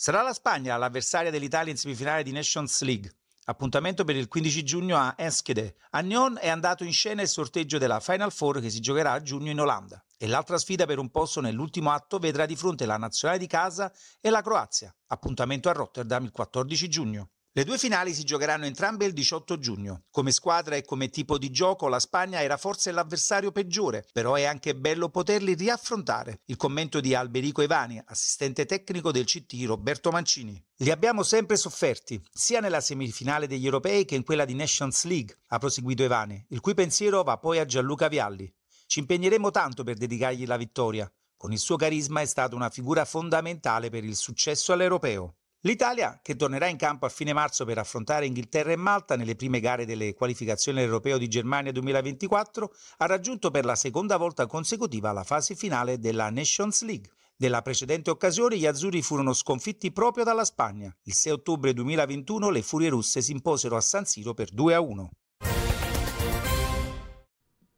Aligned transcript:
Sarà 0.00 0.22
la 0.22 0.32
Spagna 0.32 0.76
l'avversaria 0.76 1.32
dell'Italia 1.32 1.72
in 1.72 1.76
semifinale 1.76 2.22
di 2.22 2.30
Nations 2.30 2.82
League. 2.82 3.12
Appuntamento 3.46 4.04
per 4.04 4.14
il 4.14 4.28
15 4.28 4.62
giugno 4.62 4.96
a 4.96 5.14
Enschede. 5.18 5.74
A 5.90 6.02
Nyon 6.02 6.38
è 6.40 6.48
andato 6.48 6.84
in 6.84 6.92
scena 6.92 7.20
il 7.22 7.26
sorteggio 7.26 7.78
della 7.78 7.98
Final 7.98 8.30
Four 8.30 8.60
che 8.60 8.70
si 8.70 8.78
giocherà 8.78 9.10
a 9.10 9.22
giugno 9.22 9.50
in 9.50 9.58
Olanda. 9.58 10.00
E 10.16 10.28
l'altra 10.28 10.56
sfida 10.56 10.86
per 10.86 11.00
un 11.00 11.10
posto 11.10 11.40
nell'ultimo 11.40 11.90
atto 11.90 12.20
vedrà 12.20 12.46
di 12.46 12.54
fronte 12.54 12.86
la 12.86 12.96
nazionale 12.96 13.40
di 13.40 13.48
casa 13.48 13.92
e 14.20 14.30
la 14.30 14.40
Croazia. 14.40 14.94
Appuntamento 15.08 15.68
a 15.68 15.72
Rotterdam 15.72 16.22
il 16.22 16.30
14 16.30 16.88
giugno. 16.88 17.30
Le 17.52 17.64
due 17.64 17.78
finali 17.78 18.14
si 18.14 18.24
giocheranno 18.24 18.66
entrambe 18.66 19.06
il 19.06 19.12
18 19.12 19.58
giugno. 19.58 20.04
Come 20.10 20.32
squadra 20.32 20.76
e 20.76 20.84
come 20.84 21.08
tipo 21.08 21.38
di 21.38 21.50
gioco 21.50 21.88
la 21.88 21.98
Spagna 21.98 22.42
era 22.42 22.56
forse 22.56 22.92
l'avversario 22.92 23.50
peggiore, 23.52 24.06
però 24.12 24.34
è 24.34 24.44
anche 24.44 24.76
bello 24.76 25.08
poterli 25.08 25.54
riaffrontare. 25.54 26.42
Il 26.44 26.56
commento 26.56 27.00
di 27.00 27.14
Alberico 27.14 27.62
Evani, 27.62 28.00
assistente 28.04 28.66
tecnico 28.66 29.10
del 29.10 29.24
CT 29.24 29.64
Roberto 29.64 30.10
Mancini. 30.10 30.62
Li 30.76 30.90
abbiamo 30.90 31.22
sempre 31.22 31.56
sofferti, 31.56 32.22
sia 32.30 32.60
nella 32.60 32.80
semifinale 32.80 33.46
degli 33.48 33.64
europei 33.64 34.04
che 34.04 34.14
in 34.14 34.24
quella 34.24 34.44
di 34.44 34.54
Nations 34.54 35.04
League, 35.04 35.38
ha 35.48 35.58
proseguito 35.58 36.04
Evani, 36.04 36.44
il 36.50 36.60
cui 36.60 36.74
pensiero 36.74 37.22
va 37.22 37.38
poi 37.38 37.58
a 37.58 37.64
Gianluca 37.64 38.08
Vialli. 38.08 38.52
Ci 38.86 39.00
impegneremo 39.00 39.50
tanto 39.50 39.84
per 39.84 39.96
dedicargli 39.96 40.46
la 40.46 40.56
vittoria. 40.56 41.10
Con 41.36 41.52
il 41.52 41.58
suo 41.58 41.76
carisma 41.76 42.20
è 42.20 42.26
stata 42.26 42.54
una 42.54 42.68
figura 42.68 43.04
fondamentale 43.04 43.90
per 43.90 44.04
il 44.04 44.16
successo 44.16 44.72
all'europeo. 44.72 45.37
L'Italia, 45.62 46.20
che 46.22 46.36
tornerà 46.36 46.68
in 46.68 46.76
campo 46.76 47.04
a 47.04 47.08
fine 47.08 47.32
marzo 47.32 47.64
per 47.64 47.78
affrontare 47.78 48.26
Inghilterra 48.26 48.70
e 48.70 48.76
Malta 48.76 49.16
nelle 49.16 49.34
prime 49.34 49.58
gare 49.58 49.84
delle 49.84 50.14
qualificazioni 50.14 50.78
all'Europeo 50.78 51.18
di 51.18 51.26
Germania 51.26 51.72
2024, 51.72 52.72
ha 52.98 53.06
raggiunto 53.06 53.50
per 53.50 53.64
la 53.64 53.74
seconda 53.74 54.16
volta 54.16 54.46
consecutiva 54.46 55.10
la 55.10 55.24
fase 55.24 55.56
finale 55.56 55.98
della 55.98 56.30
Nations 56.30 56.84
League. 56.84 57.10
Nella 57.38 57.62
precedente 57.62 58.08
occasione 58.08 58.56
gli 58.56 58.66
azzurri 58.66 59.02
furono 59.02 59.32
sconfitti 59.32 59.90
proprio 59.90 60.22
dalla 60.22 60.44
Spagna. 60.44 60.96
Il 61.02 61.14
6 61.14 61.32
ottobre 61.32 61.72
2021 61.72 62.50
le 62.50 62.62
furie 62.62 62.88
russe 62.88 63.20
si 63.20 63.32
imposero 63.32 63.76
a 63.76 63.80
San 63.80 64.04
Siro 64.04 64.34
per 64.34 64.50
2 64.50 64.74
a 64.74 64.80
1. 64.80 65.10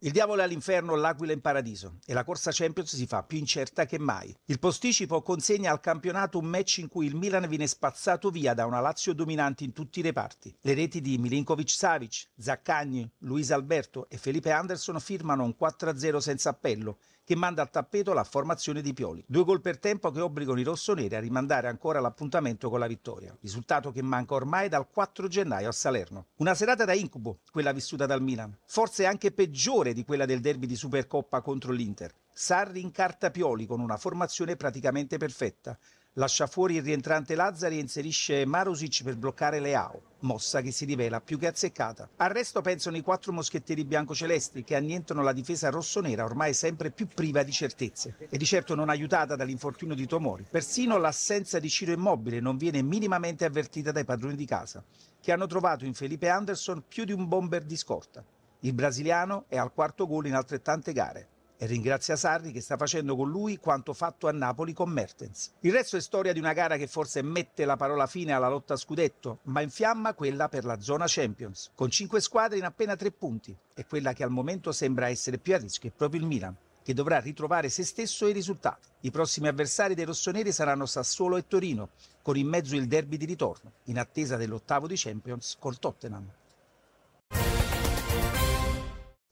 Il 0.02 0.12
diavolo 0.12 0.40
è 0.40 0.44
all'inferno, 0.44 0.94
l'aquila 0.94 1.34
in 1.34 1.42
paradiso 1.42 1.98
e 2.06 2.14
la 2.14 2.24
corsa 2.24 2.52
Champions 2.54 2.96
si 2.96 3.06
fa 3.06 3.22
più 3.22 3.36
incerta 3.36 3.84
che 3.84 3.98
mai. 3.98 4.34
Il 4.46 4.58
posticipo 4.58 5.20
consegna 5.20 5.70
al 5.70 5.80
campionato 5.80 6.38
un 6.38 6.46
match 6.46 6.78
in 6.78 6.88
cui 6.88 7.04
il 7.04 7.14
Milan 7.14 7.46
viene 7.46 7.66
spazzato 7.66 8.30
via 8.30 8.54
da 8.54 8.64
una 8.64 8.80
Lazio 8.80 9.12
dominante 9.12 9.62
in 9.62 9.74
tutti 9.74 9.98
i 9.98 10.02
reparti. 10.02 10.56
Le 10.62 10.72
reti 10.72 11.02
di 11.02 11.18
Milinkovic-Savic, 11.18 12.28
Zaccagni, 12.34 13.10
Luis 13.18 13.50
Alberto 13.50 14.08
e 14.08 14.16
Felipe 14.16 14.52
Anderson 14.52 14.98
firmano 15.00 15.44
un 15.44 15.54
4-0 15.60 16.16
senza 16.16 16.48
appello 16.48 16.96
che 17.30 17.36
manda 17.36 17.62
al 17.62 17.70
tappeto 17.70 18.12
la 18.12 18.24
formazione 18.24 18.82
di 18.82 18.92
Pioli. 18.92 19.22
Due 19.24 19.44
gol 19.44 19.60
per 19.60 19.78
tempo 19.78 20.10
che 20.10 20.20
obbligano 20.20 20.58
i 20.58 20.64
rossoneri 20.64 21.14
a 21.14 21.20
rimandare 21.20 21.68
ancora 21.68 22.00
l'appuntamento 22.00 22.68
con 22.68 22.80
la 22.80 22.88
vittoria. 22.88 23.36
Risultato 23.40 23.92
che 23.92 24.02
manca 24.02 24.34
ormai 24.34 24.68
dal 24.68 24.88
4 24.90 25.28
gennaio 25.28 25.68
a 25.68 25.72
Salerno. 25.72 26.26
Una 26.38 26.56
serata 26.56 26.84
da 26.84 26.92
incubo, 26.92 27.38
quella 27.52 27.70
vissuta 27.70 28.04
dal 28.04 28.20
Milan. 28.20 28.58
Forse 28.64 29.06
anche 29.06 29.30
peggiore 29.30 29.89
di 29.92 30.04
quella 30.04 30.24
del 30.24 30.40
derby 30.40 30.66
di 30.66 30.76
Supercoppa 30.76 31.40
contro 31.40 31.72
l'Inter. 31.72 32.12
Sarri 32.32 32.80
incarta 32.80 33.30
Pioli 33.30 33.66
con 33.66 33.80
una 33.80 33.96
formazione 33.96 34.56
praticamente 34.56 35.18
perfetta. 35.18 35.78
Lascia 36.14 36.48
fuori 36.48 36.74
il 36.74 36.82
rientrante 36.82 37.36
Lazzari 37.36 37.76
e 37.76 37.80
inserisce 37.80 38.44
Marusic 38.44 39.04
per 39.04 39.16
bloccare 39.16 39.60
Leao, 39.60 40.02
mossa 40.20 40.60
che 40.60 40.72
si 40.72 40.84
rivela 40.84 41.20
più 41.20 41.38
che 41.38 41.46
azzeccata. 41.46 42.08
Al 42.16 42.30
resto 42.30 42.62
pensano 42.62 42.96
i 42.96 43.02
quattro 43.02 43.32
moschettieri 43.32 43.84
biancocelesti 43.84 44.64
che 44.64 44.74
annientano 44.74 45.22
la 45.22 45.32
difesa 45.32 45.70
rossonera 45.70 46.24
ormai 46.24 46.52
sempre 46.52 46.90
più 46.90 47.06
priva 47.06 47.44
di 47.44 47.52
certezze 47.52 48.16
e 48.28 48.38
di 48.38 48.44
certo 48.44 48.74
non 48.74 48.88
aiutata 48.88 49.36
dall'infortunio 49.36 49.94
di 49.94 50.06
Tomori. 50.06 50.46
Persino 50.50 50.98
l'assenza 50.98 51.60
di 51.60 51.68
Ciro 51.68 51.92
Immobile 51.92 52.40
non 52.40 52.56
viene 52.56 52.82
minimamente 52.82 53.44
avvertita 53.44 53.92
dai 53.92 54.04
padroni 54.04 54.34
di 54.34 54.46
casa, 54.46 54.82
che 55.20 55.30
hanno 55.30 55.46
trovato 55.46 55.84
in 55.84 55.94
Felipe 55.94 56.28
Anderson 56.28 56.82
più 56.88 57.04
di 57.04 57.12
un 57.12 57.28
bomber 57.28 57.62
di 57.62 57.76
scorta. 57.76 58.24
Il 58.62 58.74
brasiliano 58.74 59.44
è 59.48 59.56
al 59.56 59.72
quarto 59.72 60.06
gol 60.06 60.26
in 60.26 60.34
altrettante 60.34 60.92
gare 60.92 61.28
e 61.56 61.64
ringrazia 61.64 62.14
Sarri 62.14 62.52
che 62.52 62.60
sta 62.60 62.76
facendo 62.76 63.16
con 63.16 63.30
lui 63.30 63.56
quanto 63.56 63.94
fatto 63.94 64.28
a 64.28 64.32
Napoli 64.32 64.74
con 64.74 64.90
Mertens. 64.90 65.52
Il 65.60 65.72
resto 65.72 65.96
è 65.96 66.00
storia 66.02 66.34
di 66.34 66.38
una 66.38 66.52
gara 66.52 66.76
che 66.76 66.86
forse 66.86 67.22
mette 67.22 67.64
la 67.64 67.76
parola 67.76 68.06
fine 68.06 68.32
alla 68.32 68.48
lotta 68.48 68.74
a 68.74 68.76
scudetto, 68.76 69.38
ma 69.44 69.62
infiamma 69.62 70.12
quella 70.12 70.50
per 70.50 70.66
la 70.66 70.78
zona 70.78 71.06
Champions, 71.06 71.70
con 71.74 71.88
cinque 71.90 72.20
squadre 72.20 72.58
in 72.58 72.64
appena 72.64 72.96
tre 72.96 73.10
punti 73.10 73.56
e 73.74 73.86
quella 73.86 74.12
che 74.12 74.24
al 74.24 74.30
momento 74.30 74.72
sembra 74.72 75.08
essere 75.08 75.38
più 75.38 75.54
a 75.54 75.58
rischio 75.58 75.88
è 75.88 75.92
proprio 75.92 76.20
il 76.20 76.26
Milan 76.26 76.54
che 76.82 76.94
dovrà 76.94 77.18
ritrovare 77.18 77.68
se 77.68 77.84
stesso 77.84 78.26
e 78.26 78.30
i 78.30 78.34
risultati. 78.34 78.88
I 79.00 79.10
prossimi 79.10 79.48
avversari 79.48 79.94
dei 79.94 80.04
rossoneri 80.04 80.50
saranno 80.50 80.86
Sassuolo 80.86 81.36
e 81.36 81.46
Torino, 81.46 81.90
con 82.22 82.36
in 82.36 82.48
mezzo 82.48 82.74
il 82.74 82.88
derby 82.88 83.16
di 83.16 83.26
ritorno, 83.26 83.72
in 83.84 83.98
attesa 83.98 84.36
dell'ottavo 84.36 84.86
di 84.86 84.96
Champions 84.96 85.56
col 85.58 85.78
Tottenham. 85.78 86.30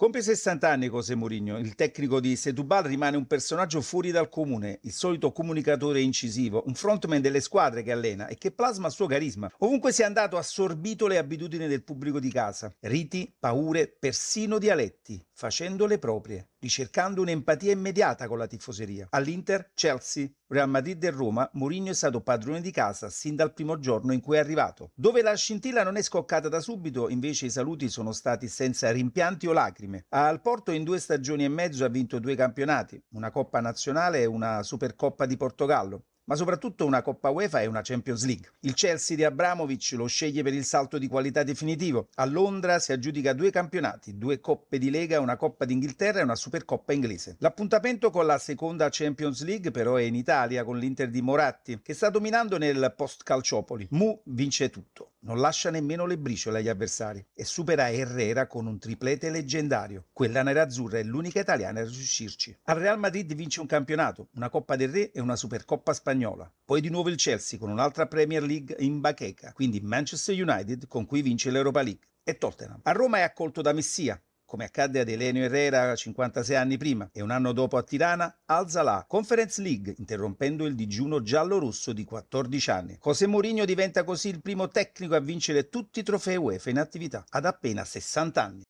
Compie 0.01 0.23
60 0.23 0.69
anni 0.69 0.89
José 0.89 1.17
Mourinho, 1.17 1.59
il 1.59 1.75
tecnico 1.75 2.21
di 2.21 2.37
Setúbal 2.37 2.85
rimane 2.85 3.17
un 3.17 3.27
personaggio 3.27 3.81
fuori 3.81 4.13
dal 4.13 4.29
comune, 4.29 4.79
il 4.83 4.93
solito 4.93 5.33
comunicatore 5.33 6.01
incisivo, 6.01 6.63
un 6.67 6.75
frontman 6.75 7.21
delle 7.21 7.41
squadre 7.41 7.83
che 7.83 7.91
allena 7.91 8.29
e 8.29 8.37
che 8.37 8.53
plasma 8.53 8.87
il 8.87 8.93
suo 8.93 9.07
carisma. 9.07 9.51
Ovunque 9.59 9.91
sia 9.91 10.07
andato 10.07 10.37
ha 10.37 10.39
assorbito 10.39 11.09
le 11.09 11.19
abitudini 11.19 11.67
del 11.67 11.83
pubblico 11.83 12.21
di 12.21 12.31
casa, 12.31 12.73
riti, 12.83 13.35
paure, 13.41 13.89
persino 13.89 14.59
dialetti, 14.59 15.21
facendole 15.39 16.01
proprie, 16.01 16.49
ricercando 16.59 17.21
un'empatia 17.21 17.71
immediata 17.71 18.27
con 18.27 18.39
la 18.39 18.49
tifoseria. 18.49 19.07
All'Inter, 19.11 19.71
Chelsea, 19.73 20.29
Real 20.49 20.69
Madrid 20.69 21.05
e 21.05 21.11
Roma, 21.11 21.49
Mourinho 21.53 21.93
è 21.93 21.95
stato 21.95 22.21
padrone 22.23 22.61
di 22.61 22.73
casa 22.73 23.09
sin 23.09 23.37
dal 23.37 23.53
primo 23.53 23.79
giorno 23.79 24.13
in 24.13 24.21
cui 24.21 24.35
è 24.35 24.41
arrivato. 24.41 24.91
Dove 24.97 25.23
la 25.23 25.37
scintilla 25.37 25.85
non 25.85 25.95
è 25.95 26.03
scoccata 26.03 26.49
da 26.49 26.59
subito, 26.59 27.09
invece 27.09 27.47
i 27.47 27.51
saluti 27.51 27.89
sono 27.89 28.11
stati 28.11 28.49
senza 28.49 28.91
rimpianti 28.91 29.47
o 29.47 29.53
lacrime. 29.53 30.07
Al 30.09 30.41
Porto 30.41 30.73
in 30.73 30.83
due 30.83 30.99
stagioni 30.99 31.45
e 31.45 31.49
mezzo 31.49 31.85
ha 31.85 31.89
vinto 31.89 32.19
due 32.19 32.35
campionati, 32.35 33.01
una 33.11 33.31
Coppa 33.31 33.61
Nazionale 33.61 34.23
e 34.23 34.27
una 34.27 34.65
Supercoppa 34.65 35.25
di 35.25 35.37
Portogallo 35.37 36.03
ma 36.29 36.37
soprattutto 36.37 36.85
una 36.85 37.03
Coppa 37.03 37.31
UEFA 37.31 37.63
e 37.63 37.67
una 37.67 37.81
Champions 37.83 38.25
League. 38.25 38.51
Il 38.61 38.75
Chelsea 38.75 39.17
di 39.17 39.25
Abramovic 39.25 39.93
lo 39.93 40.07
sceglie 40.07 40.43
per 40.43 40.53
il 40.53 40.65
salto 40.65 40.99
di 40.99 41.09
qualità 41.09 41.43
definitivo. 41.43 42.09
A 42.17 42.27
Londra 42.27 42.79
si 42.79 42.93
aggiudica 42.93 43.33
due 43.33 43.51
campionati, 43.51 44.19
due 44.19 44.39
coppe 44.39 44.79
di 44.79 44.91
Lega, 44.91 45.21
una 45.21 45.37
Coppa 45.37 45.65
d'Inghilterra 45.65 46.21
e 46.21 46.25
una 46.25 46.37
Supercoppa 46.37 46.93
inglese. 46.93 47.37
L'appuntamento 47.39 48.11
con 48.11 48.27
la 48.27 48.39
seconda 48.39 48.89
Champions 48.91 49.43
League 49.43 49.71
però 49.71 49.97
è 49.97 50.03
in 50.03 50.15
Italia 50.15 50.65
con 50.65 50.77
l'Inter 50.77 51.09
di 51.09 51.23
Moratti, 51.23 51.81
che 51.83 51.95
sta 51.95 52.11
dominando 52.11 52.59
nel 52.59 52.93
post 52.95 53.23
Calciopoli. 53.23 53.89
Mu 53.91 54.21
vince 54.25 54.69
tutto. 54.69 55.13
Non 55.21 55.41
lascia 55.41 55.71
nemmeno 55.71 56.05
le 56.07 56.19
briciole 56.19 56.59
agli 56.59 56.69
avversari 56.69 57.25
e 57.35 57.45
supera 57.45 57.91
Herrera 57.91 58.47
con 58.47 58.67
un 58.67 58.79
triplete 58.79 59.31
leggendario. 59.31 60.05
Quella 60.13 60.43
nerazzurra 60.43 60.99
è 60.99 61.03
l'unica 61.03 61.41
italiana 61.41 61.81
a 61.81 61.85
riuscirci. 61.85 62.57
Al 62.65 62.77
Real 62.77 62.99
Madrid 62.99 63.35
vince 63.35 63.61
un 63.61 63.67
campionato, 63.67 64.29
una 64.35 64.49
Coppa 64.51 64.77
del 64.77 64.91
Re 64.91 65.11
e 65.11 65.21
una 65.21 65.35
Supercoppa 65.35 65.93
spagnola 65.93 66.18
spagnola. 66.19 66.53
Poi 66.65 66.81
di 66.81 66.91
nuovo 66.91 67.09
il 67.09 67.17
Chelsea 67.17 67.59
con 67.59 67.71
un'altra 67.71 68.07
Premier 68.07 68.43
League 68.43 68.77
in 68.81 69.01
bacheca, 69.01 69.53
quindi 69.53 69.81
Manchester 69.81 70.35
United 70.41 70.87
con 70.89 71.07
cui 71.07 71.23
vince 71.23 71.51
l'Europa 71.51 71.83
League 71.83 72.07
e 72.25 72.37
Tottenham. 72.37 72.81
A 72.83 72.93
Roma 72.93 73.19
è 73.19 73.23
accolto 73.23 73.63
da 73.63 73.73
Messia, 73.73 74.21
come 74.45 74.65
accadde 74.65 75.01
ad 75.01 75.09
Elenio 75.09 75.45
Herrera 75.45 75.95
56 75.95 76.57
anni 76.57 76.77
prima 76.77 77.09
e 77.13 77.23
un 77.23 77.31
anno 77.31 77.53
dopo 77.53 77.77
a 77.79 77.83
Tirana, 77.83 78.41
alza 78.47 78.83
la 78.83 79.05
Conference 79.09 79.63
League, 79.63 79.95
interrompendo 79.99 80.67
il 80.67 80.75
digiuno 80.75 81.23
giallo-rosso 81.23 81.93
di 81.93 82.05
14 82.05 82.71
anni. 82.71 82.99
José 83.03 83.27
Mourinho 83.27 83.65
diventa 83.65 84.05
così 84.05 84.29
il 84.29 84.43
primo 84.43 84.69
tecnico 84.69 85.15
a 85.15 85.21
vincere 85.21 85.69
tutti 85.69 86.01
i 86.01 86.03
trofei 86.03 86.37
UEFA 86.37 86.71
in 86.71 86.79
attività, 86.79 87.25
ad 87.31 87.47
appena 87.47 87.85
60 87.85 88.43
anni. 88.43 88.63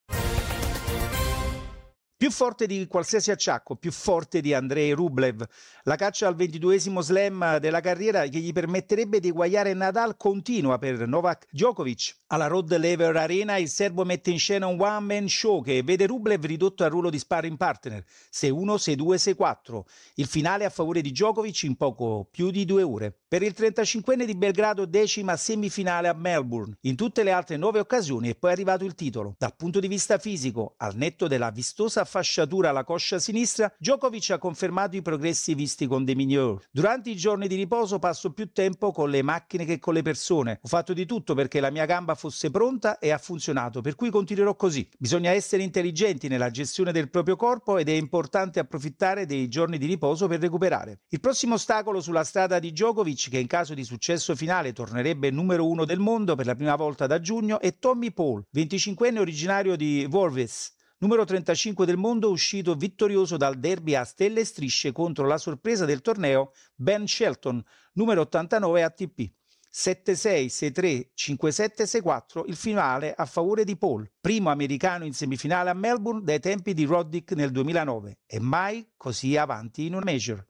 Più 2.19 2.32
forte 2.32 2.67
di 2.67 2.85
qualsiasi 2.88 3.31
acciacco, 3.31 3.76
più 3.76 3.93
forte 3.93 4.41
di 4.41 4.53
Andrei 4.53 4.91
Rublev. 4.91 5.47
La 5.85 5.94
caccia 5.94 6.26
al 6.26 6.35
ventiduesimo 6.35 7.00
slam 7.00 7.59
della 7.59 7.79
carriera 7.79 8.26
che 8.26 8.41
gli 8.41 8.50
permetterebbe 8.50 9.20
di 9.20 9.31
guagliare 9.31 9.73
Nadal 9.73 10.17
continua 10.17 10.79
per 10.79 11.06
Novak 11.06 11.47
Djokovic. 11.53 12.17
Alla 12.31 12.47
Rod 12.47 12.77
Lever 12.77 13.17
Arena 13.17 13.57
il 13.57 13.71
serbo 13.71 14.05
mette 14.05 14.31
in 14.31 14.39
scena 14.39 14.67
un 14.67 14.79
one-man 14.79 15.29
show 15.29 15.63
che 15.63 15.83
vede 15.83 16.05
Rublev 16.05 16.45
ridotto 16.45 16.85
al 16.85 16.91
ruolo 16.91 17.09
di 17.09 17.19
sparring 17.19 17.57
partner. 17.57 18.05
6-1, 18.31 18.75
6-2, 18.75 19.35
6-4. 19.35 19.81
Il 20.17 20.27
finale 20.27 20.67
a 20.67 20.69
favore 20.69 21.01
di 21.01 21.11
Djokovic 21.11 21.63
in 21.63 21.77
poco 21.77 22.29
più 22.31 22.51
di 22.51 22.67
due 22.67 22.83
ore. 22.83 23.17
Per 23.27 23.43
il 23.43 23.55
35enne 23.57 24.27
di 24.27 24.35
Belgrado 24.35 24.85
decima 24.85 25.39
semifinale 25.39 26.09
a 26.09 26.13
Melbourne. 26.13 26.77
In 26.83 26.97
tutte 26.97 27.23
le 27.23 27.33
altre 27.33 27.57
nove 27.57 27.79
occasioni 27.79 28.29
è 28.29 28.35
poi 28.35 28.53
arrivato 28.53 28.85
il 28.85 28.95
titolo. 28.95 29.35
Dal 29.39 29.57
punto 29.57 29.81
di 29.81 29.89
vista 29.89 30.19
fisico, 30.19 30.75
al 30.77 30.97
netto 30.97 31.29
della 31.29 31.49
vistosa 31.49 32.05
fasciatura 32.05 32.69
alla 32.69 32.85
coscia 32.85 33.19
sinistra, 33.19 33.73
Djokovic 33.79 34.33
ha 34.33 34.39
confermato 34.39 34.97
i 34.97 35.03
progressi 35.03 35.55
visti 35.55 35.87
con 35.87 36.05
De 36.05 36.15
Minaur. 36.15 36.63
Durante 36.71 37.09
i 37.09 37.17
giorni 37.17 37.49
di 37.49 37.55
riposo 37.55 37.99
passo 37.99 38.35
più 38.35 38.53
tempo 38.53 38.93
con 38.93 39.09
le 39.09 39.23
macchine 39.23 39.65
che 39.65 39.79
con 39.79 39.95
le 39.95 40.03
persone. 40.03 40.59
Ho 40.63 40.69
fatto 40.69 40.93
di 40.93 41.07
tutto 41.07 41.33
perché 41.33 41.61
la 41.61 41.71
mia 41.71 41.87
gamba 41.87 42.17
fosse 42.19 42.50
pronta 42.50 42.99
e 42.99 43.11
ha 43.11 43.17
funzionato, 43.17 43.81
per 43.81 43.94
cui 43.94 44.11
continuerò 44.11 44.55
così. 44.56 44.87
Bisogna 44.99 45.31
essere 45.31 45.62
intelligenti 45.62 46.29
nella 46.29 46.50
gestione 46.50 46.93
del 46.93 47.09
proprio 47.09 47.37
corpo 47.37 47.79
ed 47.79 47.88
è 47.88 47.93
importante 47.93 48.59
approfittare 48.59 49.25
dei 49.25 49.49
giorni 49.49 49.79
di 49.79 49.87
riposo 49.87 50.26
per 50.26 50.41
recuperare. 50.41 51.00
Il 51.09 51.20
prossimo 51.20 51.55
ostacolo 51.55 52.03
sulla 52.03 52.25
strada 52.25 52.59
di 52.59 52.73
Djokovic, 52.73 53.31
che 53.31 53.38
in 53.38 53.47
caso 53.47 53.73
di 53.73 53.85
successo 53.85 54.37
finale 54.37 54.75
tornerebbe 54.75 55.31
numero 55.31 55.67
uno 55.67 55.87
del 55.87 56.00
mondo 56.00 56.35
per 56.35 56.44
la 56.44 56.55
prima 56.55 56.76
volta 56.76 57.06
da 57.06 57.20
giugno, 57.20 57.61
è 57.61 57.79
Tommy 57.79 58.12
Paul, 58.12 58.44
25enne 58.55 59.19
originario 59.19 59.76
di 59.76 60.05
Vorvis 60.06 60.75
numero 60.99 61.25
35 61.25 61.87
del 61.87 61.97
mondo, 61.97 62.31
uscito 62.31 62.75
vittorioso 62.75 63.37
dal 63.37 63.59
derby 63.59 63.94
a 63.94 64.05
stelle 64.05 64.41
e 64.41 64.44
strisce 64.44 64.93
contro 64.93 65.26
la 65.26 65.38
sorpresa 65.38 65.85
del 65.85 66.00
torneo 66.00 66.53
Ben 66.75 67.06
Shelton, 67.06 67.62
numero 67.93 68.23
89 68.23 68.82
ATP. 68.82 69.32
7-6, 69.79 70.47
6-3, 70.47 71.11
5-7, 71.15 71.85
6-4 71.85 72.43
il 72.47 72.57
finale 72.57 73.15
a 73.15 73.25
favore 73.27 73.63
di 73.63 73.77
Paul, 73.77 74.11
primo 74.21 74.51
americano 74.51 75.05
in 75.05 75.15
semifinale 75.15 75.71
a 75.71 75.75
Melbourne 75.75 76.25
dai 76.25 76.41
tempi 76.41 76.75
di 76.75 76.85
Roddick 76.85 77.31
nel 77.37 77.53
2009 77.53 78.19
e 78.27 78.41
mai 78.41 78.95
così 78.97 79.37
avanti 79.37 79.87
in 79.87 79.95
un 79.95 80.03
major. 80.05 80.45